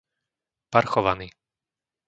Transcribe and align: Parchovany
Parchovany 0.73 1.27